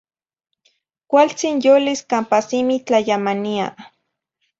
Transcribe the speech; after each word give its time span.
Cualtzin 1.11 1.55
yolis 1.65 1.99
campa 2.09 2.39
simi 2.47 2.75
tlayamania 2.87 3.67